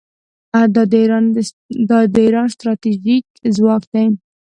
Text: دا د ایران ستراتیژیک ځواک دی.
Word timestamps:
دا 1.89 1.99
د 2.13 2.15
ایران 2.23 2.45
ستراتیژیک 2.55 3.25
ځواک 3.55 3.83
دی. 3.93 4.05